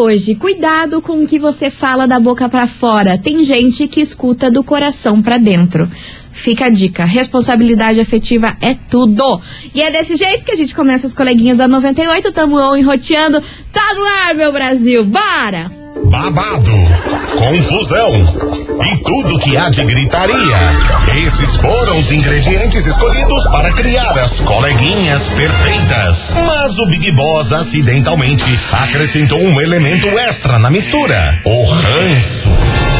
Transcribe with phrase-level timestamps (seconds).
[0.00, 0.34] hoje.
[0.34, 3.18] Cuidado com o que você fala da boca para fora.
[3.18, 5.88] Tem gente que escuta do coração para dentro.
[6.32, 9.40] Fica a dica, responsabilidade afetiva é tudo.
[9.74, 13.42] E é desse jeito que a gente começa as coleguinhas da 98, tamo enroteando.
[13.72, 15.80] Tá no ar, meu Brasil, bora!
[16.04, 16.72] babado,
[17.36, 18.22] confusão
[18.84, 20.76] e tudo que há de gritaria.
[21.24, 26.32] Esses foram os ingredientes escolhidos para criar as coleguinhas perfeitas.
[26.46, 32.99] Mas o Big Boss acidentalmente acrescentou um elemento extra na mistura: o ranço.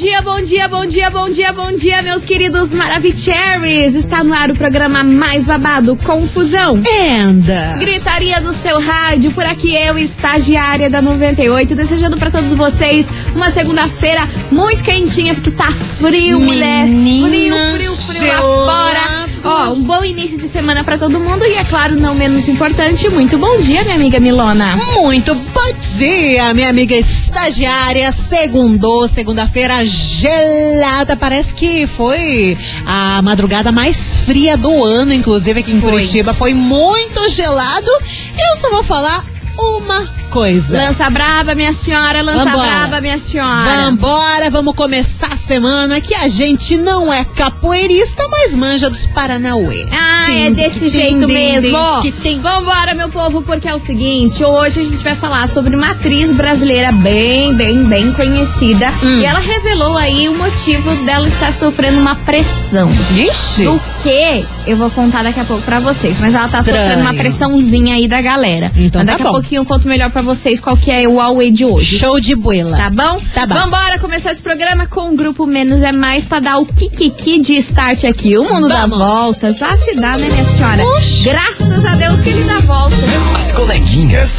[0.00, 3.94] dia, bom dia, bom dia, bom dia, bom dia, meus queridos Maravicheries.
[3.94, 6.82] Está no ar o programa mais babado, Confusão.
[7.22, 7.76] Anda.
[7.78, 13.50] Gritaria do seu rádio, por aqui eu, estagiária da 98, desejando para todos vocês uma
[13.50, 16.86] segunda-feira muito quentinha, porque tá frio, mulher.
[16.86, 18.32] Frio, frio, frio
[18.64, 19.19] lá fora.
[19.42, 23.08] Ó, um bom início de semana para todo mundo e, é claro, não menos importante,
[23.08, 24.76] muito bom dia, minha amiga Milona.
[24.76, 28.12] Muito bom dia, minha amiga estagiária.
[28.12, 31.16] Segundou, segunda-feira gelada.
[31.16, 35.92] Parece que foi a madrugada mais fria do ano, inclusive aqui em Foi.
[35.92, 36.34] Curitiba.
[36.34, 37.90] Foi muito gelado.
[38.38, 39.24] Eu só vou falar
[39.58, 40.76] uma coisa.
[40.78, 42.68] Lança braba, minha senhora, lança Vambora.
[42.70, 43.84] braba, minha senhora.
[43.84, 49.86] Vambora, vamos começar a semana que a gente não é capoeirista, mas manja dos Paranauê.
[49.92, 52.00] Ah, é desse jeito tem- mesmo.
[52.02, 55.74] que tem- Vambora, meu povo, porque é o seguinte: hoje a gente vai falar sobre
[55.76, 58.90] uma atriz brasileira bem, bem, bem conhecida.
[59.02, 59.18] Hum.
[59.20, 62.88] E ela revelou aí o motivo dela estar sofrendo uma pressão.
[63.16, 63.64] Ixi.
[63.64, 66.20] Do que eu vou contar daqui a pouco pra vocês.
[66.20, 66.80] Mas ela tá Estranho.
[66.82, 68.70] sofrendo uma pressãozinha aí da galera.
[68.76, 69.28] Então mas tá daqui bom.
[69.28, 71.98] a pouquinho eu conto melhor pra vocês qual que é o Huawei de hoje.
[71.98, 72.76] Show de buela.
[72.76, 73.20] Tá bom?
[73.34, 73.54] Tá bom.
[73.54, 77.54] Vambora começar esse programa com o grupo Menos é Mais pra dar o kikiki de
[77.56, 78.36] start aqui.
[78.36, 78.98] O mundo dá Vamos.
[78.98, 79.60] voltas.
[79.60, 80.82] Lá se dá, né, minha senhora?
[81.22, 82.96] Graças a Deus que ele dá volta.
[83.36, 84.36] As coleguinhas.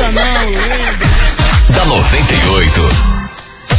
[1.70, 2.82] Da 98.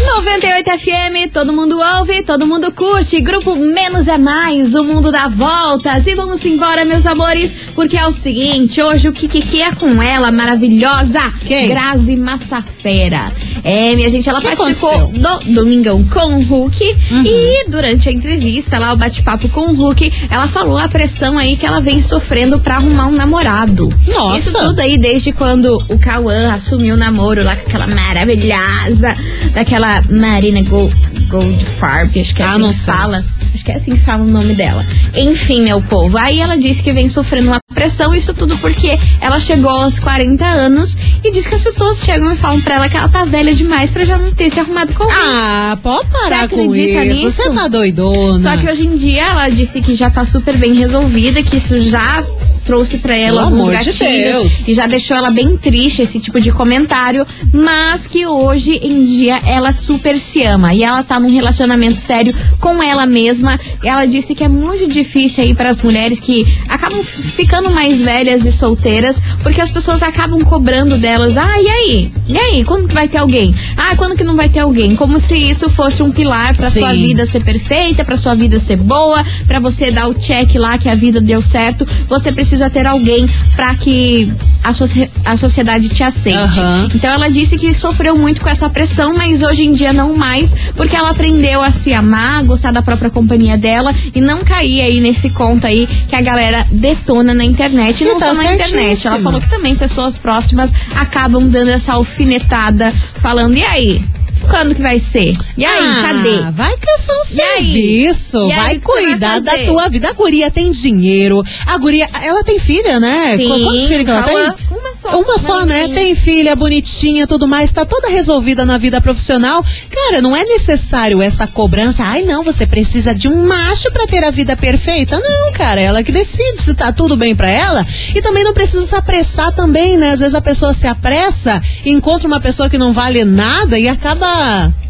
[0.04, 3.20] 98 FM, todo mundo ouve, todo mundo curte.
[3.20, 6.06] Grupo Menos é Mais, o mundo dá voltas.
[6.06, 10.30] E vamos embora, meus amores, porque é o seguinte: hoje o Kikiki é com ela,
[10.30, 11.20] maravilhosa.
[11.46, 11.68] Quem?
[11.68, 13.32] Grazi Massafera.
[13.64, 15.38] É, minha gente, ela Que participou aconteceu?
[15.38, 16.96] do Domingão com o Hulk.
[17.24, 21.56] E durante a entrevista lá, o bate-papo com o Hulk, ela falou a pressão aí
[21.56, 23.88] que ela vem sofrendo pra arrumar um namorado.
[24.08, 24.38] Nossa.
[24.38, 29.14] Isso tudo aí desde quando o Cauã assumiu o namoro lá com aquela maravilhosa,
[29.54, 30.94] daquela Marina Gold,
[31.28, 33.24] Goldfarb, acho que é Ah, assim não que fala.
[33.54, 34.84] Acho que é assim que fala o nome dela.
[35.14, 36.16] Enfim, meu povo.
[36.18, 40.44] Aí ela disse que vem sofrendo uma pressão, isso tudo porque ela chegou aos 40
[40.46, 43.54] anos e diz que as pessoas chegam e falam pra ela que ela tá velha
[43.54, 45.18] demais pra já não ter se arrumado com alguém.
[45.18, 47.24] Ah, pode parar Você com acredita isso.
[47.24, 47.42] nisso?
[47.42, 48.38] Você tá doidona.
[48.38, 51.80] Só que hoje em dia ela disse que já tá super bem resolvida, que isso
[51.82, 52.22] já
[52.64, 54.68] trouxe pra ela Pelo alguns de gatilhos Deus.
[54.68, 59.40] e já deixou ela bem triste esse tipo de comentário, mas que hoje em dia
[59.46, 63.58] ela super se ama e ela tá num relacionamento sério com ela mesma.
[63.82, 68.44] Ela disse que é muito difícil aí para as mulheres que acabam ficando mais velhas
[68.44, 72.12] e solteiras, porque as pessoas acabam cobrando delas: "Ah, e aí?
[72.28, 73.54] E aí, quando que vai ter alguém?
[73.76, 76.92] Ah, quando que não vai ter alguém?" Como se isso fosse um pilar pra sua
[76.92, 80.88] vida ser perfeita, pra sua vida ser boa, pra você dar o check lá que
[80.88, 83.26] a vida deu certo, você precisa ter alguém
[83.56, 84.32] pra que
[84.64, 86.58] a, socie- a sociedade te aceite.
[86.60, 86.88] Aham.
[86.94, 90.54] Então ela disse que sofreu muito com essa pressão, mas hoje em dia não mais,
[90.76, 95.00] porque ela aprendeu a se amar, gostar da própria companhia dela e não cair aí
[95.00, 98.02] nesse conto aí que a galera detona na internet.
[98.02, 99.06] E não tá só na internet.
[99.06, 104.02] Ela falou que também pessoas próximas acabam dando essa alfinetada, falando, e aí?
[104.52, 105.32] Quando que vai ser?
[105.56, 106.50] E aí, ah, cadê?
[106.52, 110.08] Vai caçar um serviço, E vai cuidar da tua vida.
[110.10, 113.34] A guria tem dinheiro, a guria, ela tem filha, né?
[113.34, 114.66] Sim, Qu- Quantos filhos que ela Cauã, tem?
[114.78, 115.20] uma só.
[115.20, 115.88] Uma só, né?
[115.88, 119.64] Tem filha bonitinha, tudo mais, tá toda resolvida na vida profissional.
[119.90, 122.04] Cara, não é necessário essa cobrança.
[122.04, 125.18] Ai, não, você precisa de um macho pra ter a vida perfeita.
[125.18, 127.86] Não, cara, ela que decide se tá tudo bem pra ela.
[128.14, 130.10] E também não precisa se apressar também, né?
[130.10, 134.41] Às vezes a pessoa se apressa, encontra uma pessoa que não vale nada e acaba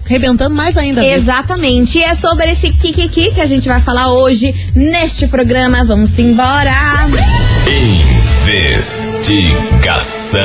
[0.04, 1.04] arrebentando mais ainda.
[1.04, 1.99] Exatamente.
[1.99, 5.84] E é sobre esse Kikiki que a gente vai falar hoje neste programa.
[5.84, 6.72] Vamos embora.
[8.46, 10.40] Investigação.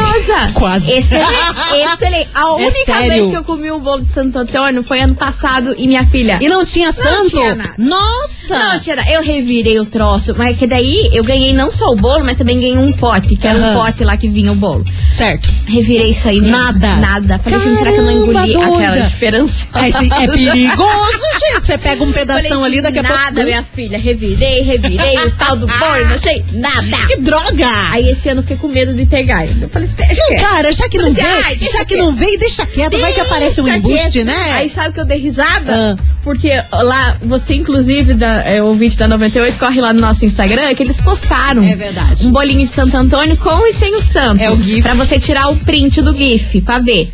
[0.00, 0.52] Maravilhosa!
[0.54, 0.92] Quase.
[0.92, 1.30] Excelente,
[1.92, 2.28] excelente.
[2.34, 5.74] A É única vez que eu comi o bolo de Santo Antônio foi ano passado
[5.76, 6.38] e minha filha.
[6.40, 7.30] E não tinha santo?
[7.30, 7.74] tinha nada.
[7.78, 8.58] Nossa!
[8.58, 12.24] Não, tia, eu revirei o troço, mas que daí eu ganhei não só o bolo,
[12.24, 13.74] mas também ganhei um pote, que era um Aham.
[13.74, 14.84] pote lá que vinha o bolo.
[15.10, 15.50] Certo.
[15.66, 16.40] Revirei isso aí.
[16.40, 16.96] Nada.
[16.96, 17.38] Nada.
[17.38, 19.06] Falei, gente, será que eu não Caramba, engoli aquela doida.
[19.06, 19.66] esperança?
[19.74, 21.60] É, é perigoso, gente.
[21.60, 23.18] Você pega um pedação Falei, ali, daqui a pouco.
[23.18, 23.98] Nada, minha filha.
[23.98, 27.06] Revirei, revirei o tal do bolo, não achei nada.
[27.06, 27.68] Que droga!
[27.90, 29.44] Aí esse ano eu fiquei com medo de pegar.
[29.46, 30.36] Eu falei, é?
[30.36, 32.98] Cara, já que não deixa já que não veio, deixa quieto.
[32.98, 34.26] Vai que aparece um embuste, quieto.
[34.26, 34.52] né?
[34.52, 35.96] Aí sabe que eu dei risada?
[35.98, 36.02] Ah.
[36.22, 40.82] Porque lá, você inclusive, da, é, ouvinte da 98, corre lá no nosso Instagram, que
[40.82, 41.62] eles postaram.
[41.62, 42.26] É verdade.
[42.26, 44.42] Um bolinho de Santo Antônio com e sem o santo.
[44.42, 44.82] É o GIF.
[44.82, 47.10] Pra você tirar o print do GIF, pra ver.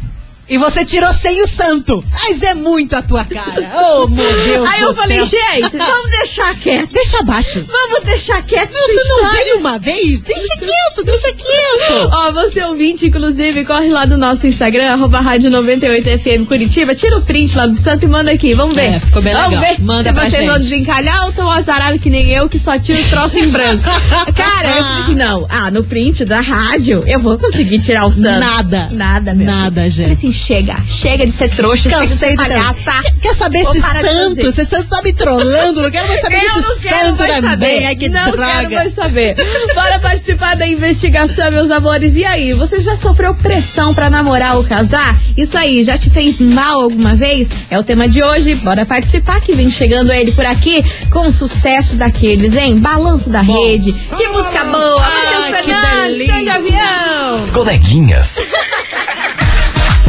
[0.48, 2.04] E você tirou sem o santo.
[2.12, 3.72] Mas é muito a tua cara.
[3.74, 5.40] Oh, meu Deus Aí eu falei, céu.
[5.40, 6.92] gente, vamos deixar quieto.
[6.92, 7.64] Deixa abaixo.
[7.66, 8.72] Vamos deixar quieto.
[8.72, 10.20] Você não veio uma vez?
[10.20, 12.10] Deixa quieto, deixa quieto.
[12.12, 17.22] Ó, você ouvinte, inclusive, corre lá do nosso Instagram, arroba rádio 98FM Curitiba, tira o
[17.22, 18.94] print lá do santo e manda aqui, vamos ver.
[18.94, 19.74] É, ficou bem vamos legal.
[19.74, 20.62] ver Manda se pra vocês vão gente.
[20.70, 23.82] desencalhar ou tão azarado que nem eu, que só tira o troço em branco.
[24.34, 28.10] Cara, eu falei assim, não, ah, no print da rádio, eu vou conseguir tirar o
[28.12, 28.38] santo.
[28.40, 28.88] Nada.
[28.92, 29.46] Nada, meu.
[29.46, 30.02] Nada, gente.
[30.02, 32.92] Falei assim, chega, chega de ser trouxa, chega de Cansei ser palhaça.
[33.02, 34.40] Quer- Quer saber Vou se santo?
[34.46, 35.82] Esse santo tá me trollando.
[35.82, 37.50] Não quero mais saber Eu desse não quero santo mais também.
[37.50, 37.84] saber.
[37.86, 38.46] Ai, que não droga.
[38.60, 39.36] quero mais saber.
[39.74, 42.14] Bora participar da investigação, meus amores.
[42.16, 45.18] E aí, você já sofreu pressão pra namorar ou casar?
[45.36, 47.50] Isso aí, já te fez mal alguma vez?
[47.70, 48.54] É o tema de hoje.
[48.56, 52.76] Bora participar que vem chegando ele por aqui com o sucesso daqueles, hein?
[52.78, 53.92] Balanço da rede.
[53.92, 55.00] Que música boa.
[55.00, 57.34] Matheus Ai, que Fernandes, chão de avião.
[57.36, 58.38] As coleguinhas.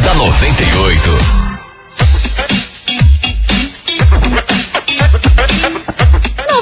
[0.08, 1.48] da 98.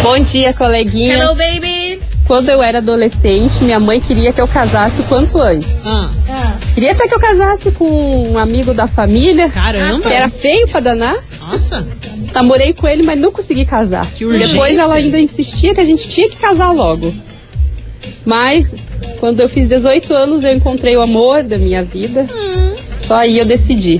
[0.03, 1.17] Bom dia, coleguinha.
[1.17, 1.99] Hello, baby!
[2.25, 5.67] Quando eu era adolescente, minha mãe queria que eu casasse o quanto antes.
[5.85, 6.07] Ah,
[6.73, 7.85] Queria até que eu casasse com
[8.31, 9.49] um amigo da família.
[9.49, 10.07] Caramba.
[10.07, 11.15] Que era feio pra danar.
[11.39, 11.87] nossa.
[12.33, 14.07] Namorei com ele, mas não consegui casar.
[14.21, 14.47] urgência.
[14.47, 17.13] Depois ela ainda insistia que a gente tinha que casar logo.
[18.25, 18.69] Mas,
[19.19, 22.25] quando eu fiz 18 anos, eu encontrei o amor da minha vida.
[22.97, 23.99] Só aí eu decidi.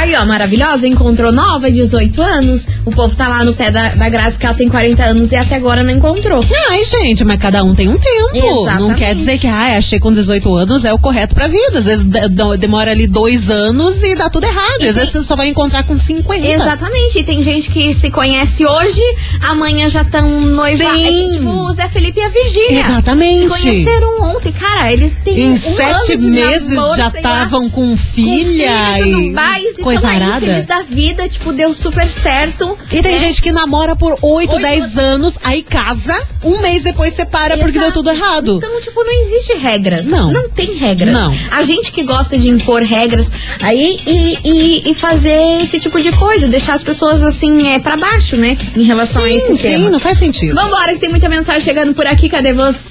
[0.00, 2.66] Aí, ó, maravilhosa, encontrou nova, 18 anos.
[2.86, 5.36] O povo tá lá no pé da, da grade porque ela tem 40 anos e
[5.36, 6.42] até agora não encontrou.
[6.70, 8.30] Ai, gente, mas cada um tem um tempo.
[8.34, 8.98] Não Exatamente.
[8.98, 11.78] quer dizer que, ai, achei com 18 anos é o correto pra vida.
[11.78, 14.82] Às vezes de- de- demora ali dois anos e dá tudo errado.
[14.88, 16.46] Às vezes você só vai encontrar com 50.
[16.46, 17.18] Exatamente.
[17.18, 19.02] E tem gente que se conhece hoje,
[19.48, 21.00] amanhã já estão noivados.
[21.02, 22.80] É, tipo o Zé Felipe e a Virgínia.
[22.80, 23.50] Exatamente.
[23.52, 24.52] Se conheceram ontem.
[24.52, 29.12] Cara, eles têm Em um sete meses namoro, já estavam com com filha e e
[29.12, 30.46] tudo mais, e coisa tão aí arada.
[30.46, 32.76] feliz da vida, tipo, deu super certo.
[32.90, 33.18] E tem né?
[33.18, 37.72] gente que namora por 8, Oito 10 anos, aí casa, um mês depois separa porque
[37.72, 38.02] deu Exato.
[38.02, 38.56] tudo errado.
[38.58, 40.06] Então, tipo, não existe regras.
[40.06, 40.32] Não.
[40.32, 41.12] Não tem regras.
[41.12, 41.34] Não.
[41.50, 43.30] A gente que gosta de impor regras
[43.62, 47.96] aí e, e, e fazer esse tipo de coisa, deixar as pessoas assim, é, pra
[47.96, 48.56] baixo, né?
[48.76, 49.90] Em relação a sim, esse sim, tema.
[49.90, 50.54] não faz sentido.
[50.54, 52.28] Vambora, que tem muita mensagem chegando por aqui.
[52.28, 52.90] Cadê vocês?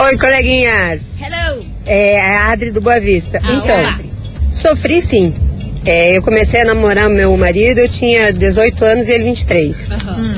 [0.00, 1.00] Oi, coleguinhas.
[1.20, 1.64] Hello.
[1.86, 3.40] É a Adri do Boa Vista.
[3.42, 4.05] Ah, então, olá.
[4.56, 5.32] Sofri sim.
[5.84, 9.88] É, eu comecei a namorar meu marido, eu tinha 18 anos e ele 23.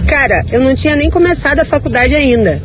[0.07, 2.61] Cara, eu não tinha nem começado a faculdade ainda.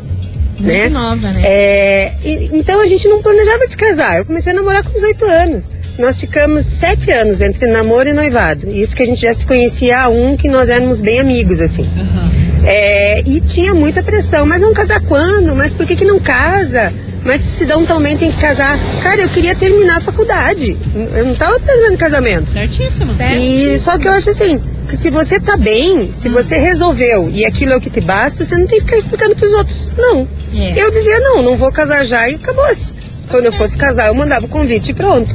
[0.58, 0.88] Muito né?
[0.88, 1.40] nova, né?
[1.44, 4.18] É, e- então a gente não planejava se casar.
[4.18, 5.70] Eu comecei a namorar com 18 anos.
[5.98, 8.68] Nós ficamos sete anos entre namoro e noivado.
[8.70, 11.86] Isso que a gente já se conhecia há um que nós éramos bem amigos, assim.
[12.66, 14.44] É, e tinha muita pressão.
[14.46, 15.54] Mas vamos casar quando?
[15.54, 16.92] Mas por que, que não casa?
[17.24, 18.78] Mas se se dão tão bem, tem que casar.
[19.02, 20.76] Cara, eu queria terminar a faculdade.
[20.94, 22.50] Eu não tava pensando em casamento.
[22.52, 23.14] Certíssimo.
[23.14, 23.36] Certo?
[23.36, 27.46] E só que eu acho assim, que se você tá bem, se você resolveu e
[27.46, 29.94] aquilo é o que te basta, você não tem que ficar explicando pros outros.
[29.96, 30.28] Não.
[30.54, 30.80] É.
[30.80, 32.94] Eu dizia, não, não vou casar já e acabou-se.
[33.28, 35.34] Quando eu fosse casar, eu mandava o convite e pronto.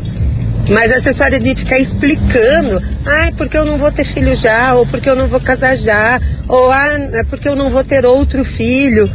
[0.69, 4.85] Mas essa história de ficar explicando, ai, porque eu não vou ter filho já, ou
[4.85, 8.45] porque eu não vou casar já, ou ah, é porque eu não vou ter outro
[8.45, 9.09] filho.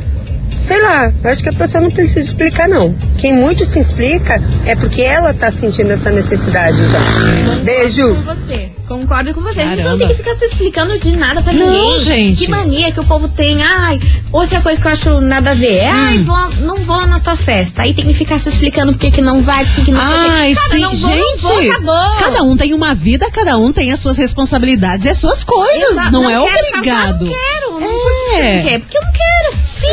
[0.64, 2.94] Sei lá, eu acho que a pessoa não precisa explicar, não.
[3.18, 7.56] Quem muito se explica é porque ela tá sentindo essa necessidade já.
[7.62, 8.14] Beijo!
[8.14, 8.70] Com você.
[8.88, 9.60] Concordo com você.
[9.60, 9.98] A gente não Caramba.
[9.98, 11.98] tem que ficar se explicando de nada pra Não, ninguém.
[12.00, 12.44] gente.
[12.44, 13.62] Que mania que o povo tem.
[13.62, 13.98] Ai,
[14.32, 15.84] outra coisa que eu acho nada a ver.
[15.86, 16.24] Ai, Hum.
[16.24, 17.82] vou, não vou na tua festa.
[17.82, 20.00] Aí tem que ficar se explicando por que não vai, por que não.
[20.02, 21.42] Ai, Cara, sim, não vou, gente.
[21.44, 22.18] Não vou, acabou.
[22.18, 25.90] Cada um tem uma vida, cada um tem as suas responsabilidades e as suas coisas.
[25.92, 26.12] Exato.
[26.12, 26.84] Não, é quero obrigado.
[26.84, 27.72] Casar, não quero.
[27.72, 28.56] Não, Por que você É.
[28.56, 28.78] não quer?
[28.80, 29.43] Porque eu não quero.
[29.64, 29.86] Sim,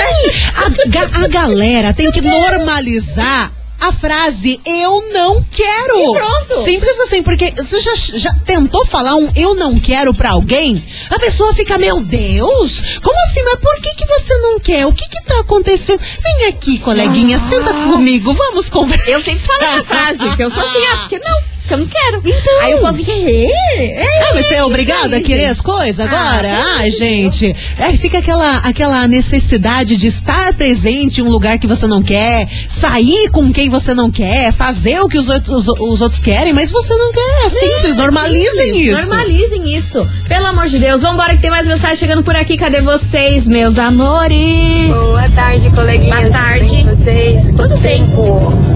[0.55, 5.97] a, ga- a galera tem que normalizar a frase eu não quero.
[5.97, 6.63] E pronto.
[6.63, 10.81] Simples assim, porque você já, já tentou falar um eu não quero pra alguém?
[11.09, 13.41] A pessoa fica, meu Deus, como assim?
[13.43, 14.85] Mas por que, que você não quer?
[14.85, 15.99] O que que tá acontecendo?
[16.21, 19.09] Vem aqui, coleguinha, senta comigo, vamos conversar.
[19.09, 21.37] Eu sempre falo essa frase, que eu sou assim, ah, porque não,
[21.71, 22.21] porque eu não quero.
[22.25, 22.61] Então.
[22.61, 25.99] Aí o povo fica, é, é, Ah, mas você é obrigada a querer as coisas
[25.99, 26.53] agora?
[26.53, 27.55] Ah, Ai, gente.
[27.77, 32.47] É, fica aquela, aquela necessidade de estar presente em um lugar que você não quer,
[32.67, 36.53] sair com quem você não quer, fazer o que os outros, os, os outros querem,
[36.53, 37.45] mas você não quer.
[37.45, 39.07] É simples, normalizem Simples, isso.
[39.07, 40.09] Normalizem isso.
[40.27, 41.01] Pelo amor de Deus.
[41.01, 42.57] Vambora que tem mais mensagem chegando por aqui.
[42.57, 44.89] Cadê vocês, meus amores?
[44.89, 46.19] Boa tarde, coleguinhas.
[46.19, 46.83] Boa tarde.
[46.83, 47.55] Tudo bem vocês?
[47.55, 48.05] Tudo bem.
[48.05, 48.70] tempo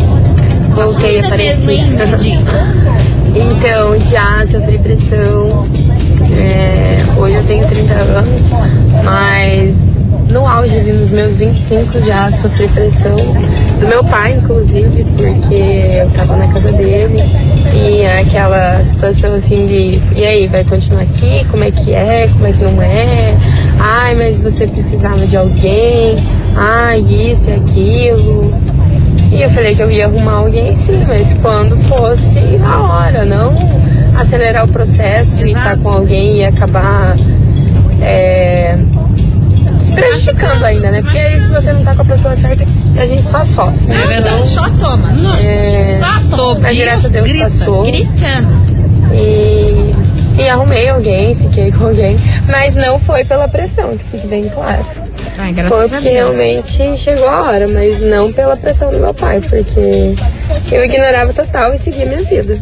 [0.76, 1.80] voltei a aparecer?
[3.34, 5.68] Então, já sofri pressão.
[6.32, 8.42] É, hoje eu tenho 30 anos,
[9.04, 9.76] mas
[10.30, 13.16] no auge ali, nos meus 25 já sofri pressão
[13.80, 17.18] do meu pai, inclusive, porque eu tava na casa dele
[17.74, 21.46] e é aquela situação assim de e aí, vai continuar aqui?
[21.52, 22.28] Como é que é?
[22.34, 23.38] Como é que não é?
[23.80, 26.18] Ai, mas você precisava de alguém,
[26.56, 28.54] ai, isso e aquilo.
[29.36, 33.54] E eu falei que eu ia arrumar alguém sim, mas quando fosse a hora, não
[34.18, 37.16] acelerar o processo e estar com alguém e acabar
[38.02, 38.78] é,
[39.82, 41.02] se prejudicando ainda, né?
[41.02, 42.66] Porque aí se você não tá com a pessoa certa,
[42.98, 43.86] a gente só sofre.
[43.88, 44.04] né?
[44.04, 44.48] É verdade.
[44.48, 45.14] Só toma.
[45.44, 46.60] É, Só toma.
[46.62, 47.84] mas graças a Deus grita, passou.
[47.84, 48.76] Gritando.
[49.14, 52.16] E, e arrumei alguém, fiquei com alguém,
[52.48, 55.05] mas não foi pela pressão, que fique bem claro.
[55.38, 60.16] Ai, porque realmente chegou a hora, mas não pela pressão do meu pai, porque
[60.74, 62.60] eu ignorava total e seguia minha vida.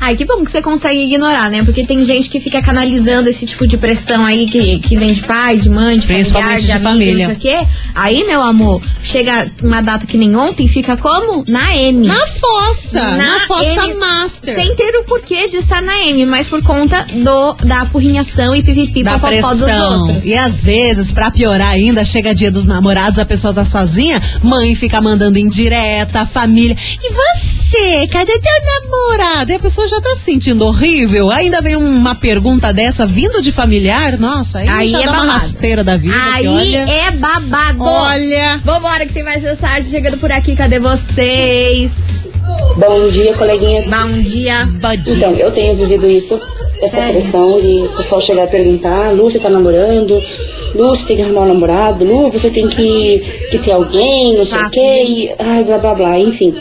[0.00, 1.62] Ai, que bom que você consegue ignorar, né?
[1.64, 5.22] Porque tem gente que fica canalizando esse tipo de pressão aí que, que vem de
[5.22, 7.28] pai, de mãe, de familiar, Principalmente de, de amigo, família.
[7.28, 7.66] não sei o quê.
[7.94, 11.44] Aí, meu amor, chega uma data que nem ontem, fica como?
[11.48, 12.06] Na M.
[12.06, 14.54] Na fossa, na, fossa M, master.
[14.54, 18.62] Sem ter o porquê de estar na M, mas por conta do, da apurrinhação e
[18.62, 20.00] pipipi da papapó dos pressão.
[20.02, 20.24] outros.
[20.24, 24.74] E às vezes, pra piorar ainda, chega dia dos namorados, a pessoa tá sozinha, mãe
[24.74, 26.76] fica mandando indireta, família.
[27.02, 28.06] E você?
[28.08, 29.50] Cadê teu namorado?
[29.50, 31.30] E a pessoa já tá se sentindo horrível.
[31.30, 34.18] Ainda vem uma pergunta dessa vindo de familiar.
[34.18, 35.32] Nossa, aí, Aí já é dá uma babado.
[35.32, 36.14] rasteira da vida.
[36.14, 37.82] que Aí olha, é babado.
[37.82, 38.60] olha.
[38.64, 40.54] Vambora que tem mais mensagem chegando por aqui.
[40.54, 42.18] Cadê vocês?
[42.76, 43.86] Bom dia, coleguinhas.
[43.88, 44.64] Bom dia.
[44.66, 45.12] Buddy.
[45.12, 46.40] Então, eu tenho vivido isso,
[46.82, 47.12] essa Sério?
[47.12, 50.20] pressão de o pessoal chegar a perguntar, Lu, você tá namorando?
[50.74, 52.04] Lu, você tem que arrumar um namorado?
[52.04, 53.18] Lu, você tem que,
[53.50, 56.54] que ter alguém, não sei o quê, e ai, blá blá blá, enfim.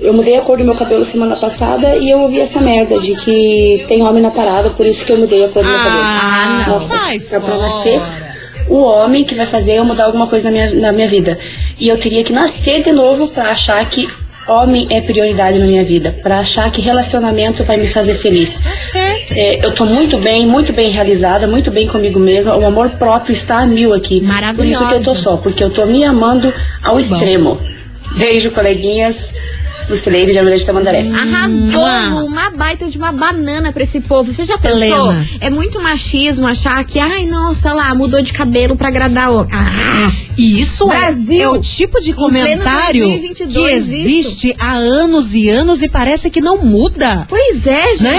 [0.00, 3.14] Eu mudei a cor do meu cabelo semana passada e eu ouvi essa merda de
[3.16, 6.02] que tem homem na parada, por isso que eu mudei a cor do meu cabelo.
[6.02, 6.74] Ah, não.
[6.74, 7.58] Nossa, Sai é pra fora.
[7.58, 8.00] nascer
[8.68, 11.38] o homem que vai fazer eu mudar alguma coisa na minha, na minha vida.
[11.78, 14.08] E eu teria que nascer de novo pra achar que
[14.48, 18.62] homem é prioridade na minha vida, pra achar que relacionamento vai me fazer feliz.
[18.76, 19.32] Certo.
[19.32, 22.56] É, eu tô muito bem, muito bem realizada, muito bem comigo mesma.
[22.56, 24.20] O amor próprio está a mil aqui.
[24.20, 24.56] Maravilhosa.
[24.56, 27.60] Por isso que eu tô só, porque eu tô me amando ao extremo.
[28.16, 29.34] Beijo, coleguinhas.
[29.88, 31.06] Lucileide de Amelete Tamandaré.
[31.08, 34.32] Arrasou uma baita de uma banana pra esse povo.
[34.32, 34.78] Você já pensou?
[34.78, 35.26] Plena.
[35.40, 39.40] É muito machismo achar que, ai, nossa, lá, mudou de cabelo pra agradar o.
[39.52, 44.72] Ah, E isso é- Brasil, é, o tipo de comentário pleno que 2022 existe há
[44.74, 47.24] anos e anos e parece que não muda.
[47.28, 48.02] pois é, gente.
[48.02, 48.18] né?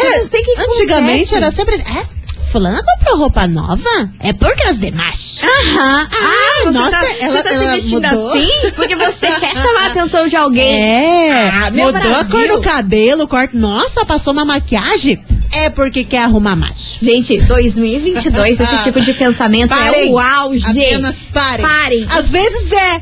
[0.57, 1.36] Antigamente acontece.
[1.36, 1.75] era sempre.
[1.75, 2.16] É,
[2.48, 4.10] fulana comprou roupa nova?
[4.20, 5.46] É por causa de macho.
[5.46, 6.08] Aham.
[6.12, 8.30] Ah, você nossa, tá, ela- você tá ela se vestindo mudou?
[8.32, 10.82] assim porque você quer chamar a atenção de alguém.
[10.84, 12.56] É, Ah, mudou a cor Brasil.
[12.58, 13.56] do cabelo, corte.
[13.56, 15.24] Nossa, passou uma maquiagem?
[15.51, 16.98] É porque quer arrumar macho.
[17.04, 20.66] Gente, 2022, esse tipo de pensamento é o auge.
[20.68, 21.66] Apenas parem.
[21.66, 22.08] Parem.
[22.12, 23.01] Às vezes é,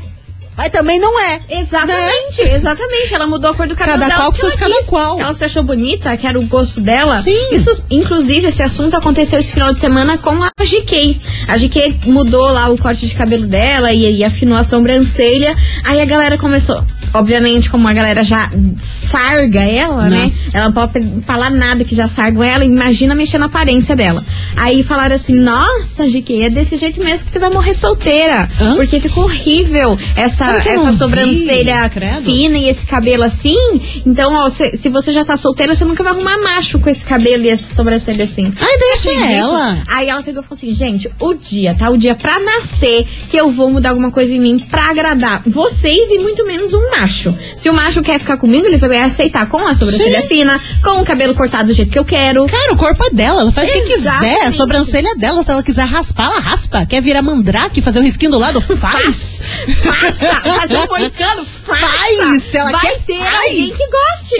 [0.56, 1.40] mas também não é.
[1.50, 3.14] Exatamente, exatamente.
[3.14, 4.20] Ela mudou a cor do cabelo Cada dela.
[4.20, 5.20] qual porque seus cada qual.
[5.20, 7.18] Ela se achou bonita, que era o gosto dela.
[7.20, 7.48] Sim.
[7.52, 11.20] Isso, inclusive, esse assunto aconteceu esse final de semana com a GK.
[11.48, 15.54] A GK mudou lá o corte de cabelo dela e, e afinou a sobrancelha.
[15.84, 16.82] Aí a galera começou.
[17.14, 20.22] Obviamente, como a galera já sarga ela, né?
[20.22, 20.50] Nossa.
[20.52, 22.64] Ela não pode falar nada que já sargam ela.
[22.64, 24.24] Imagina mexer na aparência dela.
[24.56, 28.48] Aí falaram assim: Nossa, GK, é desse jeito mesmo que você vai morrer solteira.
[28.60, 28.74] Hã?
[28.74, 32.22] Porque ficou horrível essa, Essa vi, sobrancelha credo?
[32.22, 33.56] fina e esse cabelo assim.
[34.04, 37.04] Então, ó, se, se você já tá solteira, você nunca vai arrumar macho com esse
[37.04, 38.52] cabelo e essa sobrancelha assim.
[38.60, 39.82] Ai, deixa ela.
[39.88, 41.90] Aí ela pegou e falou assim: gente, o dia, tá?
[41.90, 46.10] O dia pra nascer que eu vou mudar alguma coisa em mim pra agradar vocês
[46.10, 47.36] e muito menos um macho.
[47.56, 50.28] Se o macho quer ficar comigo, ele vai aceitar com a sobrancelha Sim.
[50.28, 52.46] fina, com o cabelo cortado do jeito que eu quero.
[52.46, 54.46] Cara, o corpo é dela, ela faz o que quiser.
[54.46, 55.42] A sobrancelha é dela.
[55.42, 56.86] Se ela quiser raspar, ela raspa.
[56.86, 58.60] Quer virar mandrake, fazer um risquinho do lado?
[58.76, 59.40] Faz.
[59.82, 60.35] Faça!
[60.40, 61.44] Fazer um moicano!
[61.66, 63.36] Faz, se ela vai quer, ter faz.
[63.36, 64.34] alguém que goste.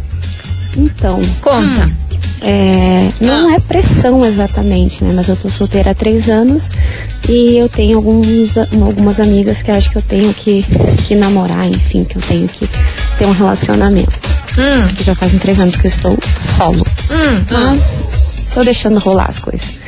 [0.78, 1.92] Então, Conta.
[2.42, 5.12] é, não é pressão exatamente, né?
[5.14, 6.64] Mas eu tô solteira há três anos
[7.28, 10.66] e eu tenho alguns, algumas amigas que eu acho que eu tenho que,
[11.06, 12.68] que namorar, enfim, que eu tenho que
[13.18, 14.18] ter um relacionamento.
[14.58, 16.18] Hum, Que já fazem três anos que eu estou
[16.58, 16.86] solo.
[17.10, 17.46] hum.
[17.50, 19.81] Mas tô deixando rolar as coisas.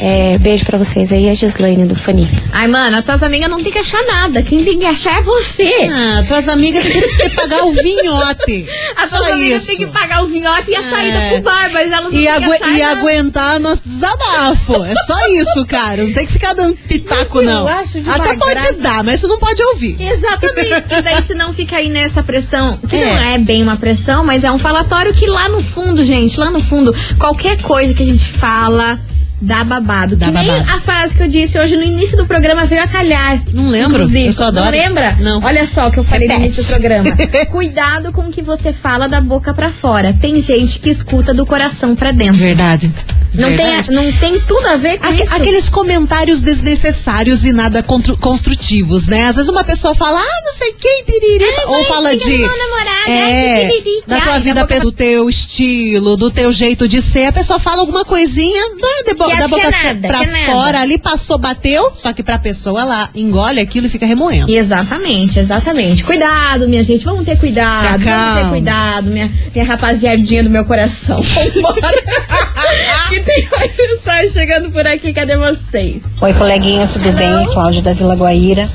[0.00, 2.28] É, beijo pra vocês aí, a Gislaine do Fani.
[2.52, 4.42] Ai, mano, as tuas amigas não tem que achar nada.
[4.42, 5.88] Quem tem que achar é você.
[5.92, 8.66] Ah, tuas amigas têm que pagar o vinhote.
[8.96, 11.28] As tuas amigas têm que pagar o vinhote e a saída É.
[11.32, 13.00] pro bar, mas elas não E, agu achar e nada.
[13.00, 14.84] aguentar nosso desabafo.
[14.84, 16.04] É só isso, cara.
[16.04, 17.66] Não tem que ficar dando pitaco, não.
[17.66, 18.72] acho de uma Até pode graça.
[18.74, 19.96] dar, mas você não pode ouvir.
[20.00, 23.04] Exatamente, e daí se não fica aí nessa pressão, que É.
[23.14, 26.50] não é bem uma pressão, mas é um falatório que lá no fundo, gente, lá
[26.52, 29.00] no fundo, qualquer coisa que a gente fala
[29.40, 30.16] dá babado.
[30.16, 30.70] Dá que nem babado.
[30.72, 33.40] a frase que eu disse hoje no início do programa veio a calhar.
[33.52, 34.26] Não lembro, Inclusive.
[34.26, 34.66] eu só adoro.
[34.66, 35.16] Não lembra?
[35.20, 35.42] Não.
[35.42, 36.46] Olha só o que eu falei no Repete.
[36.54, 37.10] início do programa.
[37.50, 40.12] Cuidado com o que você fala da boca pra fora.
[40.12, 42.36] Tem gente que escuta do coração pra dentro.
[42.36, 42.90] Verdade.
[43.34, 45.34] Não tem, não tem tudo a ver com Aque- isso.
[45.34, 49.26] aqueles comentários desnecessários e nada construtivos, né?
[49.26, 52.38] Às vezes uma pessoa fala, ah, não sei quem, piriri, ou vai, fala de.
[52.38, 56.50] namorada, é, ai, piriri, da ai, tua da vida, boca- do teu estilo, do teu
[56.50, 57.26] jeito de ser.
[57.26, 60.46] A pessoa fala alguma coisinha da, Que da acha que boca é nada, pra é
[60.46, 64.50] fora, ali passou, bateu, só que pra pessoa ela engole aquilo e fica remoendo.
[64.52, 66.02] Exatamente, exatamente.
[66.04, 67.04] Cuidado, minha gente.
[67.04, 67.98] Vamos ter cuidado.
[68.02, 71.20] Vamos ter cuidado, minha, minha rapaziadinha do meu coração.
[71.54, 72.02] Vambora.
[73.18, 75.12] que tem mais mensagem chegando por aqui.
[75.12, 76.04] Cadê vocês?
[76.20, 77.46] Oi, coleguinhas, tudo bem?
[77.46, 78.68] Cláudia da Vila Guaíra.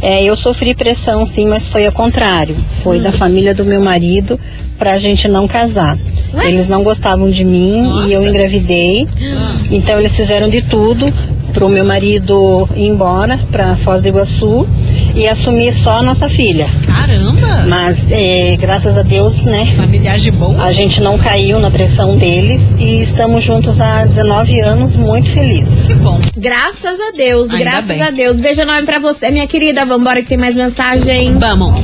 [0.00, 2.56] É, eu sofri pressão, sim, mas foi ao contrário.
[2.82, 4.38] Foi da família do meu marido
[4.78, 5.98] pra gente não casar.
[6.44, 9.08] Eles não gostavam de mim e eu engravidei.
[9.70, 11.04] Então eles fizeram de tudo
[11.52, 14.66] pro meu marido ir embora pra Foz do Iguaçu
[15.14, 16.68] e assumir só a nossa filha.
[16.86, 17.64] Caramba!
[17.68, 19.66] Mas é, graças a Deus, né?
[19.76, 20.62] Familiagem boa.
[20.62, 25.86] A gente não caiu na pressão deles e estamos juntos há 19 anos, muito felizes.
[25.86, 26.20] Que bom.
[26.36, 28.02] Graças a Deus, Ainda graças bem.
[28.02, 28.38] a Deus.
[28.40, 29.84] Beijo enorme pra você, minha querida.
[29.84, 31.36] Vambora que tem mais mensagem.
[31.38, 31.76] Vamos.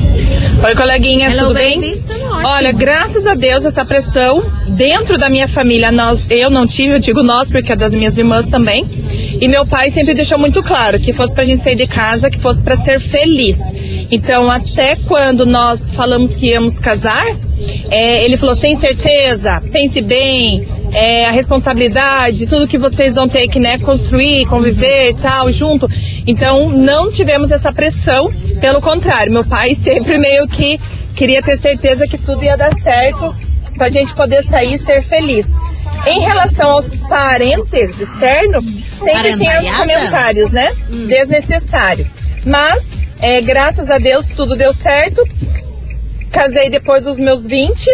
[0.64, 1.80] Oi, coleguinhas, Hello, tudo baby.
[1.80, 1.96] bem?
[2.06, 2.46] Tudo ótimo.
[2.46, 6.98] Olha, graças a Deus, essa pressão dentro da minha família, nós, eu não tive, eu
[7.00, 8.88] digo nós, porque é das minhas irmãs também.
[9.44, 12.40] E meu pai sempre deixou muito claro que fosse pra gente sair de casa, que
[12.40, 13.58] fosse pra ser feliz.
[14.10, 17.26] Então, até quando nós falamos que íamos casar,
[17.90, 19.62] é, ele falou: tem certeza?
[19.70, 20.66] Pense bem.
[20.94, 25.90] É, a responsabilidade, tudo que vocês vão ter que né, construir, conviver tal, junto.
[26.26, 30.80] Então, não tivemos essa pressão, pelo contrário, meu pai sempre meio que
[31.14, 33.36] queria ter certeza que tudo ia dar certo
[33.76, 35.46] pra gente poder sair e ser feliz.
[36.06, 38.64] Em relação aos parentes externos,
[39.04, 40.74] sempre tem os comentários, né?
[41.08, 42.06] Desnecessário.
[42.44, 45.22] Mas, é, graças a Deus, tudo deu certo.
[46.30, 47.84] Casei depois dos meus 20.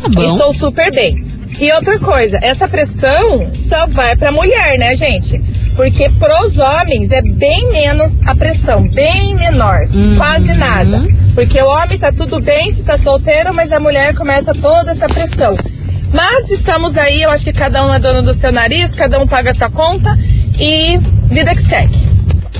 [0.00, 0.22] Tá bom.
[0.22, 1.28] Estou super bem.
[1.60, 5.42] E outra coisa, essa pressão só vai pra mulher, né, gente?
[5.74, 9.80] Porque pros homens é bem menos a pressão, bem menor,
[10.16, 11.02] quase nada.
[11.34, 15.08] Porque o homem tá tudo bem se tá solteiro, mas a mulher começa toda essa
[15.08, 15.56] pressão.
[16.12, 19.26] Mas estamos aí, eu acho que cada um é dono do seu nariz, cada um
[19.26, 20.16] paga a sua conta
[20.58, 20.98] e
[21.32, 21.94] vida que segue.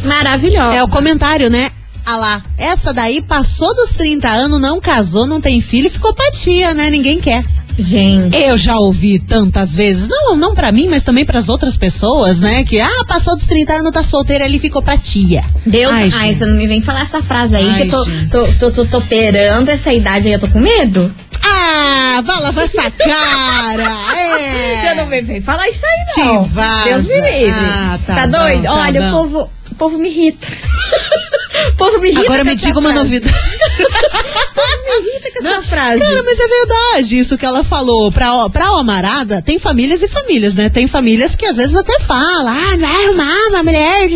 [0.04, 0.76] Maravilhosa.
[0.76, 1.70] É o comentário, né?
[2.04, 6.30] Ah lá, essa daí passou dos 30 anos, não casou, não tem filho, ficou pra
[6.30, 6.88] tia, né?
[6.88, 7.44] Ninguém quer.
[7.78, 8.36] Gente.
[8.36, 12.40] Eu já ouvi tantas vezes, não, não para mim, mas também para as outras pessoas,
[12.40, 12.64] né?
[12.64, 15.44] Que ah, passou dos 30 anos, tá solteira, ele ficou pra tia.
[15.64, 18.46] Deus, Ai, ai, você não me vem falar essa frase aí, Ai, que eu tô,
[18.48, 21.14] tô, tô, tô, tô perando essa idade aí, eu tô com medo.
[21.42, 23.98] Ah, vai lavar essa cara.
[24.38, 24.82] É.
[24.82, 26.44] Você não vem falar isso aí, não.
[26.44, 26.84] Te vaza.
[26.84, 27.60] Deus me livre.
[27.60, 28.62] Ah, tá tá doido?
[28.62, 30.46] tá Olha, o povo, o povo me irrita.
[31.76, 33.04] povo me irrita Agora me diga uma frase.
[33.04, 33.34] novidade.
[34.58, 36.00] Povo me irrita com essa frase.
[36.02, 38.10] Cara, mas é verdade isso que ela falou.
[38.10, 40.68] Pra, pra Almarada, tem famílias e famílias, né?
[40.68, 44.08] Tem famílias que às vezes até falam, ah, vai arrumar uma mulher.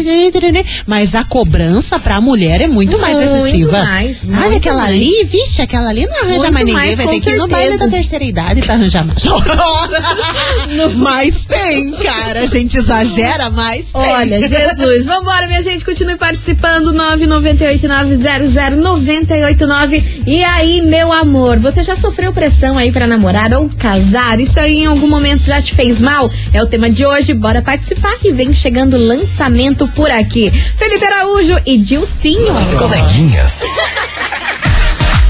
[0.86, 3.82] Mas a cobrança pra mulher é muito, mais Muito excessiva.
[3.84, 4.94] mais, Olha aquela mais.
[4.94, 6.74] ali, vixe, aquela ali não arranja Muito mais ninguém.
[6.74, 7.90] mais, vai ter que ir no baile certeza.
[7.90, 9.22] da terceira idade pra arranjar mais.
[10.96, 12.40] mas tem, cara.
[12.42, 14.00] A gente exagera, mas tem.
[14.02, 15.04] Olha, Jesus.
[15.06, 15.84] Vambora, minha gente.
[15.84, 16.92] Continue participando.
[17.40, 20.02] 998900989.
[20.26, 24.38] E aí, meu amor, você já sofreu pressão aí pra namorar ou casar?
[24.40, 26.30] Isso aí em algum momento já te fez mal?
[26.52, 27.32] É o tema de hoje.
[27.32, 30.50] Bora participar que vem chegando lançamento por aqui.
[30.50, 32.56] Felipe Araújo e Dilcinho.
[32.56, 33.62] As coleguinhas.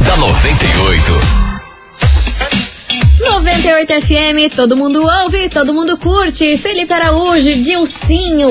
[0.01, 1.13] da 98.
[3.21, 6.59] 98 FM, todo mundo ouve, todo mundo curte.
[6.59, 8.51] Felipe Araújo, Dilcinho,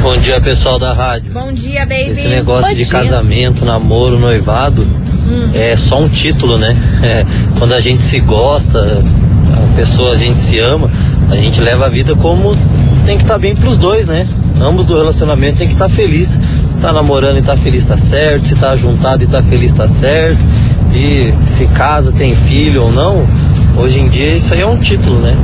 [0.02, 1.32] Bom dia, pessoal da rádio.
[1.32, 2.12] Bom dia, baby.
[2.12, 2.91] Esse negócio Bom de dia.
[2.91, 4.88] casamento, namoro, noivado
[5.30, 5.52] Hum.
[5.54, 6.76] é só um título, né?
[7.04, 7.26] É,
[7.60, 9.04] quando a gente se gosta,
[9.78, 10.90] a pessoa a gente se ama,
[11.30, 12.56] a gente leva a vida como
[13.06, 14.28] tem que estar bem pros dois, né?
[14.60, 16.40] Ambos do relacionamento tem que estar feliz.
[16.74, 18.48] Se tá namorando e tá feliz, tá certo.
[18.48, 20.44] Se tá juntado e tá feliz, tá certo.
[20.92, 23.28] E se casa, tem filho ou não,
[23.78, 25.36] hoje em dia isso aí é um título, né?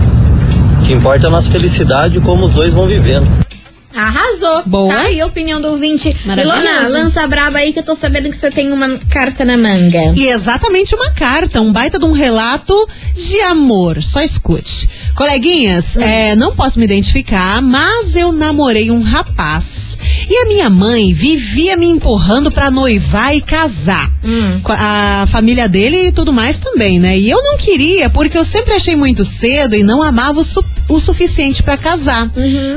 [0.82, 3.28] O que importa é a nossa felicidade e como os dois vão vivendo.
[3.96, 4.64] Arrasou.
[4.66, 4.94] Boa.
[4.94, 6.16] Tá aí a opinião do ouvinte.
[6.42, 6.62] Ilona,
[6.94, 10.14] lança braba aí que eu tô sabendo que você tem uma carta na manga.
[10.16, 12.74] E exatamente uma carta, um baita de um relato
[13.16, 14.02] de amor.
[14.02, 14.90] Só escute.
[15.16, 19.98] Coleguinhas, é, não posso me identificar, mas eu namorei um rapaz.
[20.30, 24.12] E a minha mãe vivia me empurrando pra noivar e casar.
[24.64, 27.18] Com a família dele e tudo mais também, né?
[27.18, 30.64] E eu não queria, porque eu sempre achei muito cedo e não amava o, su-
[30.90, 32.30] o suficiente pra casar.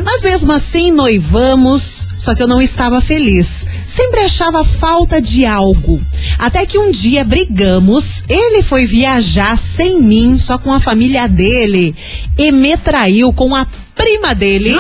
[0.05, 3.65] Mas mesmo assim, noivamos, só que eu não estava feliz.
[3.87, 6.01] Sempre achava falta de algo.
[6.37, 11.95] Até que um dia brigamos, ele foi viajar sem mim, só com a família dele,
[12.37, 13.65] e me traiu com a
[13.95, 14.77] prima dele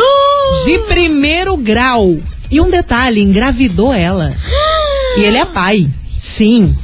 [0.65, 2.19] de primeiro grau.
[2.51, 4.35] E um detalhe, engravidou ela.
[5.19, 5.89] E ele é pai.
[6.19, 6.77] Sim.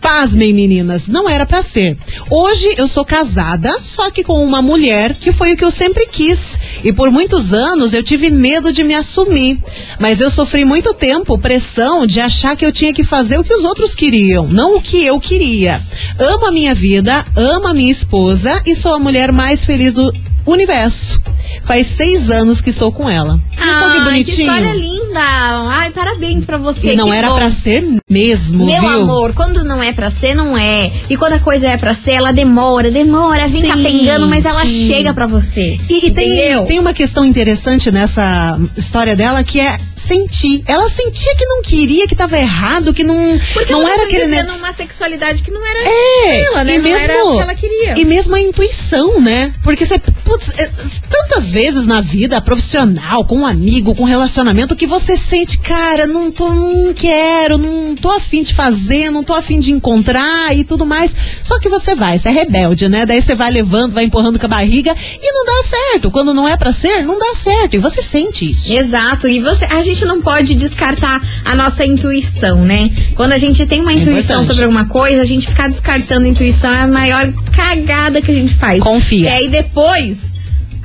[0.00, 1.96] Pasmem, meninas, não era pra ser.
[2.30, 6.06] Hoje eu sou casada, só que com uma mulher que foi o que eu sempre
[6.06, 6.58] quis.
[6.82, 9.58] E por muitos anos eu tive medo de me assumir.
[9.98, 13.52] Mas eu sofri muito tempo pressão de achar que eu tinha que fazer o que
[13.52, 15.80] os outros queriam, não o que eu queria.
[16.18, 20.12] Amo a minha vida, amo a minha esposa e sou a mulher mais feliz do
[20.46, 21.20] universo.
[21.64, 23.40] Faz seis anos que estou com ela.
[23.54, 24.48] Só que bonitinho.
[24.48, 24.99] história linda.
[25.18, 26.92] Ai, parabéns pra você.
[26.92, 28.88] E não era pra ser mesmo, Meu viu?
[28.90, 30.90] amor, quando não é pra ser, não é.
[31.08, 34.86] E quando a coisa é pra ser, ela demora, demora, vem capengando, mas ela sim.
[34.86, 35.78] chega pra você.
[35.88, 40.62] E, e tem, tem uma questão interessante nessa história dela que é sentir.
[40.66, 44.40] Ela sentia que não queria, que tava errado, que não, Porque não ela era aquele.
[44.58, 46.74] uma sexualidade que não era É, ela, né?
[46.74, 47.98] e não mesmo, era o que ela queria.
[48.00, 49.52] E mesmo a intuição, né?
[49.62, 50.70] Porque você, putz, é,
[51.08, 56.30] tantas vezes na vida profissional, com um amigo, com relacionamento, que você sente, cara, não
[56.30, 60.86] tô, não quero, não tô afim de fazer, não tô afim de encontrar e tudo
[60.86, 61.14] mais.
[61.42, 63.06] Só que você vai, você é rebelde, né?
[63.06, 66.10] Daí você vai levando, vai empurrando com a barriga e não dá certo.
[66.10, 67.74] Quando não é pra ser, não dá certo.
[67.74, 68.72] E você sente isso.
[68.72, 72.90] Exato, e você, a gente não pode descartar a nossa intuição, né?
[73.14, 74.46] Quando a gente tem uma intuição importante.
[74.46, 78.34] sobre alguma coisa, a gente ficar descartando a intuição é a maior cagada que a
[78.34, 78.82] gente faz.
[78.82, 79.26] Confia.
[79.26, 80.39] E aí depois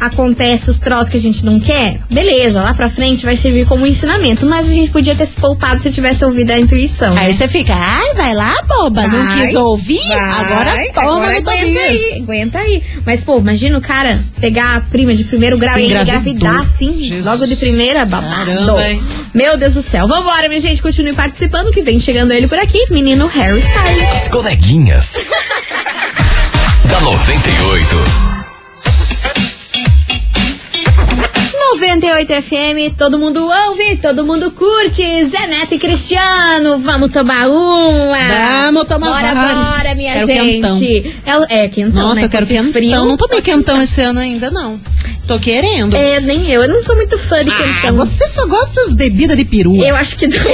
[0.05, 3.85] acontece os troços que a gente não quer, beleza, lá pra frente vai servir como
[3.85, 7.13] ensinamento, mas a gente podia ter se poupado se tivesse ouvido a intuição.
[7.13, 7.21] né?
[7.25, 10.07] Aí você fica, ai, vai lá, boba, não Vai, quis ouvir?
[10.07, 11.77] vai, agora toma agora no aguenta Tobias.
[11.77, 12.83] aí, aguenta aí.
[13.05, 17.25] Mas, pô, imagina o cara pegar a prima de primeiro grau e engravidar assim, Jesus.
[17.25, 18.45] logo de primeira, babado.
[18.45, 19.03] Caramba, hein?
[19.33, 20.07] Meu Deus do céu.
[20.07, 24.03] Vambora, minha gente, continue participando, que vem chegando ele por aqui, menino Harry Styles.
[24.15, 25.15] As coleguinhas.
[26.89, 28.34] da 98.
[31.19, 35.23] 98 FM, todo mundo ouve, todo mundo curte.
[35.25, 38.17] Zé Neto e Cristiano, vamos tomar uma.
[38.65, 39.75] Vamos tomar bora, vários.
[39.77, 40.61] Bora, minha Quero gente.
[40.61, 40.79] quentão.
[41.49, 42.27] É, é quentão, Nossa, né?
[42.27, 42.71] eu quero quentão.
[42.71, 44.79] frio, não tomei quentão esse ano ainda, não.
[45.27, 45.95] Tô querendo.
[45.95, 46.61] É, nem eu.
[46.61, 47.95] Eu não sou muito fã de Ah, quentão.
[47.95, 49.83] você só gosta das bebidas de perua.
[49.85, 50.37] Eu acho que não.
[50.37, 50.53] Você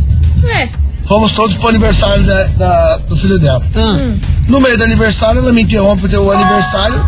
[0.46, 0.68] É.
[1.06, 3.62] Fomos todos pro aniversário da- da- do filho dela.
[3.76, 4.16] Hum.
[4.48, 7.02] No meio do aniversário, ela me interrompe o teu aniversário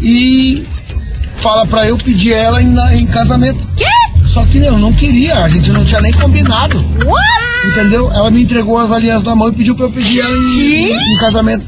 [0.00, 0.66] e
[1.36, 3.58] fala pra eu pedir ela em, em casamento.
[3.76, 3.84] Quê?
[4.26, 6.78] Só que eu não queria, a gente não tinha nem combinado.
[7.68, 8.10] Entendeu?
[8.12, 11.18] Ela me entregou as alianças da mão e pediu pra eu pedir ela em, em
[11.18, 11.64] casamento.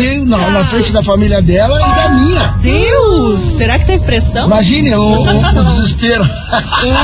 [0.00, 2.48] E, não, na frente da família dela e da minha.
[2.60, 3.40] Deus!
[3.40, 4.46] Será que teve pressão?
[4.46, 6.28] Imagine o, o- o desespero.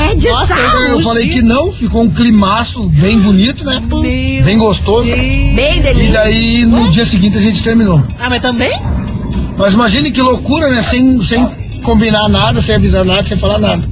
[0.09, 0.81] É de Nossa, sal.
[0.83, 3.81] Eu falei que não, ficou um climaço bem bonito, né?
[4.43, 5.07] Bem gostoso.
[5.07, 6.11] Bem E delícia.
[6.13, 8.01] daí no dia seguinte a gente terminou.
[8.19, 8.79] Ah, mas também?
[9.57, 10.81] Mas imagine que loucura, né?
[10.81, 11.45] Sem, sem
[11.83, 13.87] combinar nada, sem avisar nada, sem falar nada.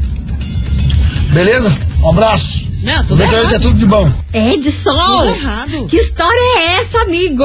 [1.32, 1.76] Beleza?
[2.02, 2.63] Um abraço.
[2.84, 3.62] Não, tudo 98 é errado.
[3.62, 4.12] tudo de bom.
[4.34, 4.94] É de sol.
[5.24, 5.86] Tudo errado.
[5.88, 7.44] Que história é essa, amigo?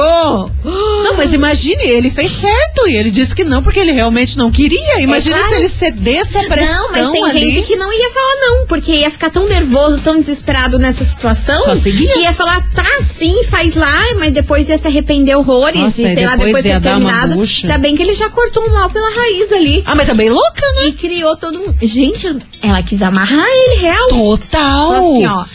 [0.63, 4.51] Não, mas imagine, ele fez certo e ele disse que não porque ele realmente não
[4.51, 4.99] queria.
[5.01, 5.53] Imagina É claro.
[5.53, 7.51] se ele cedesse a pressão Não, mas tem ali.
[7.51, 11.59] gente que não ia falar não, porque ia ficar tão nervoso, tão desesperado nessa situação.
[11.63, 12.11] Só seguia.
[12.13, 15.79] Que ia falar, tá, sim, faz lá, mas depois ia se arrepender horrores.
[15.81, 17.35] Nossa, e e sei lá, depois depois de ia ter dar uma terminado.
[17.35, 17.67] bucha.
[17.67, 19.83] Ainda bem que ele já cortou o mal pela raiz ali.
[19.85, 20.87] Ah, mas também louca, né?
[20.87, 21.73] E criou todo um.
[21.85, 22.27] Gente,
[22.61, 24.07] ela quis amarrar ele, real.
[24.09, 24.91] Total!
[24.93, 25.45] Assim, ó,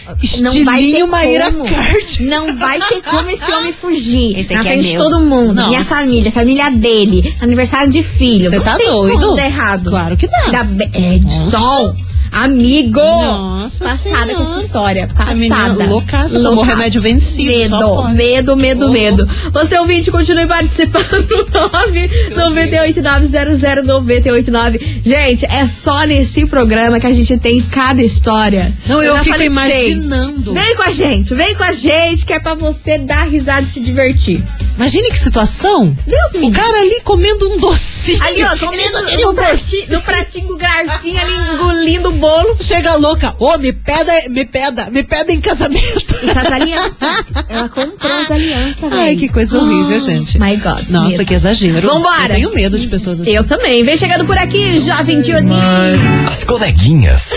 [0.40, 1.52] não vai ter Estilinho Maíra.
[1.52, 2.22] Card.
[2.22, 4.38] Não vai ter como esse homem fugir.
[4.38, 5.02] Esse na aqui é frente de meu.
[5.04, 5.54] todo mundo.
[5.54, 5.68] Nossa.
[5.68, 8.48] Minha família, família dele, aniversário de filho.
[8.50, 9.37] Você Não tá doido?
[9.37, 9.90] Dar errado.
[9.90, 10.38] Claro que dá.
[10.44, 11.94] Ainda bem- É de sol.
[12.36, 12.98] Amigo!
[13.00, 14.34] Nossa Passada Senhora.
[14.34, 15.06] com essa história.
[15.06, 15.86] Passada.
[15.86, 18.90] loucaça, tomou remédio vencido, Medo, medo, medo, Oh.
[18.90, 19.28] medo.
[19.52, 21.04] Você ouvinte, continue participando.
[22.34, 24.80] 998900989.
[25.04, 28.72] Gente, é só nesse programa que a gente tem cada história.
[28.86, 30.52] Não, eu já fico imaginando.
[30.52, 33.66] Vem com a gente, vem com a gente, que é pra você dar risada e
[33.66, 34.44] se divertir.
[34.76, 35.96] Imagine que situação.
[36.04, 38.20] Deus me O cara ali comendo um docinho.
[38.24, 39.92] Ali, ó, comendo um docinho.
[39.92, 42.56] no pratinho garfinho ali, engolindo o bolo.
[42.60, 43.34] Chega louca.
[43.38, 46.16] Ô, me peda, me peda, me peda em casamento.
[46.22, 47.24] E as alianças.
[47.48, 49.00] Ela comprou as alianças, velho.
[49.00, 50.38] Ai, que coisa horrível, gente.
[50.38, 50.88] My God.
[50.88, 51.24] Nossa, medo.
[51.26, 51.87] que exagero.
[51.88, 52.38] Vambora.
[52.38, 53.30] Eu tenho medo de pessoas assim.
[53.32, 53.82] Eu também.
[53.84, 56.28] Vem chegando por aqui, jovem Dionísio.
[56.28, 57.30] As coleguinhas.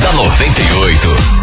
[0.00, 1.40] da 98.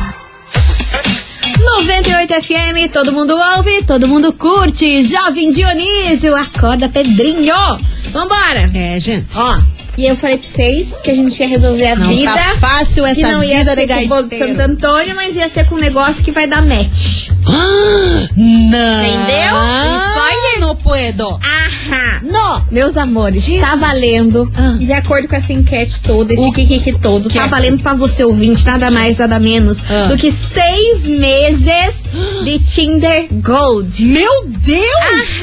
[1.60, 5.04] 98 FM, todo mundo ouve, todo mundo curte.
[5.04, 7.56] Jovem Dionísio, acorda, Pedrinho.
[8.12, 8.72] Vambora.
[8.74, 9.28] É, gente.
[9.36, 9.60] Ó,
[9.98, 12.32] e eu falei pra vocês que a gente ia resolver a Não vida.
[12.32, 14.38] tá fácil essa que não ia vida ser de com o de.
[14.38, 17.30] Santo Antônio, mas ia ser com um negócio que vai dar match.
[17.52, 19.06] Não.
[19.06, 19.56] Entendeu?
[20.10, 20.60] Spoiler?
[20.60, 21.28] Não puedo.
[21.28, 22.22] Ahá.
[22.24, 22.64] Não.
[22.72, 24.76] Meus amores, tá valendo, Ah.
[24.80, 27.48] de acordo com essa enquete toda, esse O kikiki todo, que tá é?
[27.48, 30.08] valendo pra você ouvinte, nada mais, nada menos Ah.
[30.08, 32.04] do que seis meses
[32.44, 34.04] de Tinder Gold.
[34.04, 34.84] Meu Deus!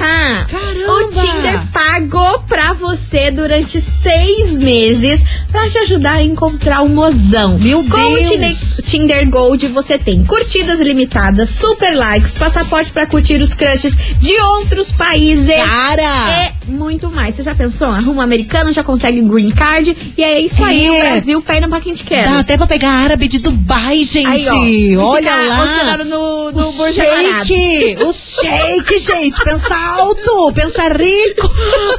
[0.00, 0.46] Aham.
[0.50, 0.92] Caramba!
[0.92, 7.58] O Tinder pagou pra você durante seis meses pra te ajudar a encontrar um mozão.
[7.58, 8.28] Meu Com o Deus!
[8.28, 8.52] Tinder,
[8.84, 14.92] Tinder Gold você tem curtidas limitadas, super likes, passaporte pra curtir os crushes de outros
[14.92, 15.54] países.
[15.54, 16.02] Cara!
[16.42, 17.34] É muito mais.
[17.36, 17.88] Você já pensou?
[17.88, 19.96] Arruma um americano, já consegue green card.
[20.16, 20.90] E é isso aí, É.
[20.90, 22.28] o Brasil pega pra quem te quer.
[22.28, 24.48] Dá até pra pegar árabe de Dubai, gente.
[24.48, 25.04] Aí, ó.
[25.14, 25.96] Olha lá.
[26.04, 29.42] no, no o shake, o shake, gente.
[29.44, 31.50] Pensa alto, pensa rico.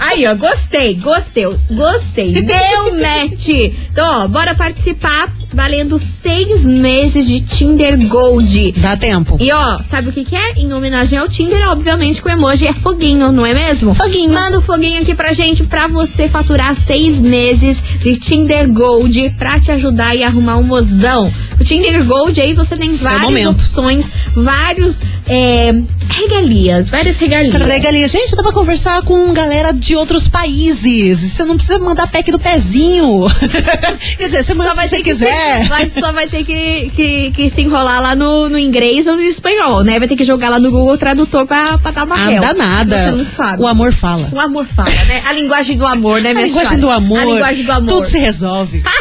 [0.01, 2.33] Aí, ó, gostei, gostei, gostei.
[2.43, 3.47] Deu match.
[3.91, 5.31] Então, ó, bora participar.
[5.55, 8.73] Valendo seis meses de Tinder Gold.
[8.73, 9.37] Dá tempo.
[9.39, 10.51] E ó, sabe o que, que é?
[10.57, 13.93] Em homenagem ao Tinder, obviamente, que o emoji é foguinho, não é mesmo?
[13.95, 14.33] Foguinho.
[14.33, 19.57] Manda o foguinho aqui pra gente pra você faturar seis meses de Tinder Gold pra
[19.57, 21.31] te ajudar e arrumar um mozão.
[21.59, 23.61] O Tinder Gold aí você tem Seu várias momento.
[23.61, 25.71] opções, vários é,
[26.09, 27.53] regalias, várias regalias.
[27.53, 28.07] Regalia.
[28.07, 31.19] Gente, dá pra conversar com galera de outros países.
[31.19, 33.25] Você não precisa mandar pack do pezinho.
[34.17, 35.67] Quer dizer, você manda Só vai se você que ser- quiser.
[35.67, 39.21] vai- só vai ter que, que, que se enrolar lá no, no inglês ou no
[39.23, 39.97] espanhol, né?
[39.99, 42.53] Vai ter que jogar lá no Google Tradutor pra, pra dar uma Ah, réu, dá
[42.53, 43.03] nada.
[43.03, 43.63] Você não sabe.
[43.63, 44.29] O amor fala.
[44.31, 45.21] O amor fala, né?
[45.27, 46.87] A linguagem do amor, né, A minha linguagem senhora?
[46.87, 47.19] do amor.
[47.19, 47.89] A linguagem do amor.
[47.89, 48.83] Tudo se resolve.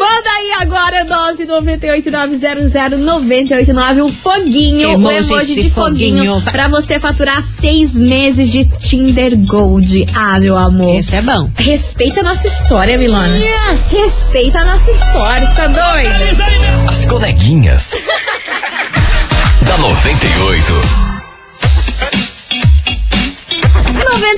[0.00, 6.42] Manda aí agora 998900989 um foguinho, Emoji um emoji de, de foguinho, foguinho.
[6.52, 10.06] pra você faturar seis meses de Tinder Gold.
[10.14, 10.98] Ah, meu amor.
[10.98, 11.50] Esse é bom.
[11.56, 13.36] Respeita a nossa história, Milona.
[13.36, 13.92] Yes.
[13.92, 16.88] Respeita a nossa história, você tá doido?
[16.88, 17.92] As coleguinhas.
[19.66, 21.03] da 98.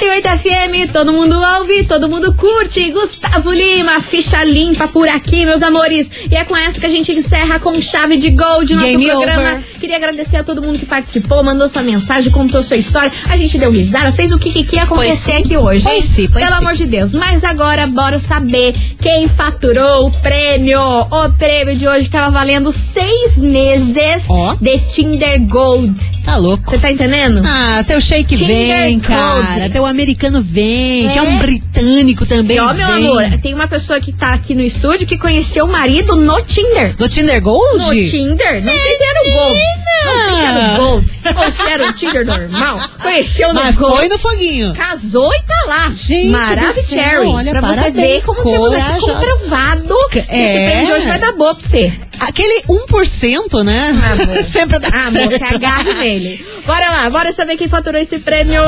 [0.00, 2.90] 98 FM, todo mundo ouve, todo mundo curte.
[2.90, 6.10] Gustavo Lima, ficha limpa por aqui, meus amores.
[6.30, 9.42] E é com essa que a gente encerra com chave de gold nosso Game programa.
[9.54, 9.64] over.
[9.80, 13.10] Queria agradecer a todo mundo que participou, mandou sua mensagem, contou sua história.
[13.30, 15.84] A gente deu risada, fez o que, que, que ia acontecer aqui hoje.
[15.84, 16.64] Pois sim, pois Pelo sim.
[16.64, 17.14] amor de Deus.
[17.14, 20.80] Mas agora, bora saber quem faturou o prêmio.
[20.82, 24.56] O prêmio de hoje tava valendo seis meses Ó.
[24.60, 26.16] de Tinder Gold.
[26.22, 26.68] Tá louco.
[26.70, 27.40] Você tá entendendo?
[27.46, 29.06] Ah, teu shake Tinder vem, Gold.
[29.06, 29.70] cara.
[29.70, 31.22] Teu americano vem, que é É.
[31.22, 32.56] um britânico também.
[32.56, 33.06] E ó, meu vem.
[33.08, 36.96] amor, tem uma pessoa que tá aqui no estúdio que conheceu o marido no Tinder.
[36.96, 37.78] Do Tinder Gold?
[37.84, 38.64] No Tinder?
[38.64, 39.60] Não sei se era o Gold.
[40.04, 41.06] Não sei se era o Gold.
[41.44, 42.80] Ou se era o Tinder normal.
[43.02, 43.96] Conheceu no Mas Gold.
[43.96, 44.74] foi no foguinho.
[44.74, 45.92] Casou e tá lá.
[45.94, 47.26] Gente Maravilha, do céu, Cherry.
[47.28, 50.70] olha, pra você ver como temos aqui comprovado que esse É.
[50.70, 51.92] prêmio de hoje vai dar boa pra você.
[52.20, 53.94] Aquele 1%, né?
[54.12, 54.36] Amor.
[54.42, 55.38] Sempre dá Ah, amor, certo.
[55.38, 56.46] você agarre nele.
[56.66, 58.62] Bora lá, bora saber quem faturou esse prêmio.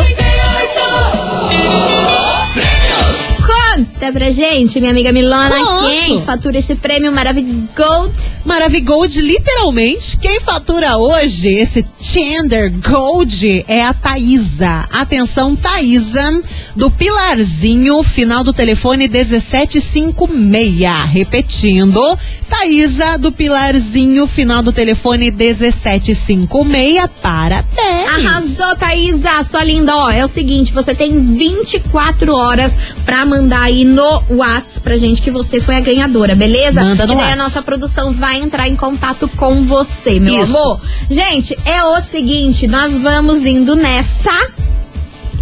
[2.55, 3.39] ¡Premios!
[3.47, 3.68] ¡Ja!
[3.79, 5.87] Conta pra gente, minha amiga Milona, Conto.
[5.87, 8.11] quem fatura esse prêmio maravilhoso?
[8.45, 14.89] Maravigold, literalmente, quem fatura hoje esse Tinder Gold é a Thaísa.
[14.91, 16.29] Atenção, Thaísa,
[16.75, 20.89] do Pilarzinho, final do telefone 1756.
[21.13, 22.19] Repetindo,
[22.49, 27.07] Thaísa, do Pilarzinho, final do telefone 1756.
[27.23, 28.27] Parabéns!
[28.27, 29.95] Arrasou, Thaísa, sua linda.
[29.97, 35.21] Ó, é o seguinte, você tem 24 horas pra mandar aí no Whats pra gente
[35.21, 36.83] que você foi a ganhadora, beleza?
[36.83, 37.45] Manda no e daí a Whats.
[37.45, 40.57] nossa produção vai entrar em contato com você, meu Isso.
[40.57, 40.81] amor.
[41.09, 44.33] Gente, é o seguinte, nós vamos indo nessa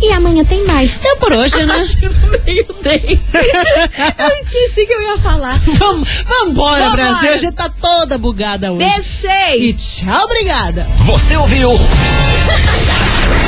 [0.02, 1.04] e amanhã tem mais.
[1.04, 1.86] É por hoje, né?
[2.02, 3.00] No meio tem.
[4.18, 5.58] Eu esqueci que eu ia falar.
[5.78, 6.90] Vamos, vambora, Vambora.
[6.90, 7.30] Brasil.
[7.32, 8.84] A gente tá toda bugada hoje.
[9.22, 9.64] Beijo.
[9.64, 10.86] E tchau, obrigada.
[11.06, 11.70] Você ouviu?